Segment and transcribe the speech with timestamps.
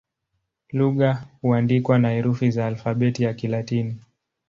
[0.69, 3.97] Lugha huandikwa na herufi za Alfabeti ya Kilatini.